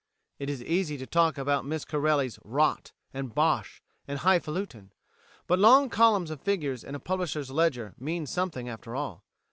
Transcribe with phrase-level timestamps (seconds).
[0.39, 4.91] It is easy to talk about Miss Corelli's "rot" and "bosh" and "high falutin,"
[5.45, 9.23] but long columns of figures in a publisher's ledger mean something after all.